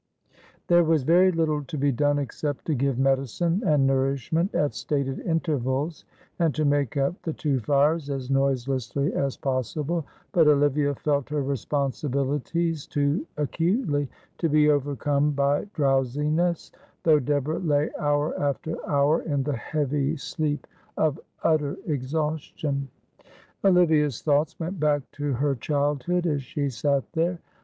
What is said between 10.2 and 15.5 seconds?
but Olivia felt her responsibilities too acutely to be overcome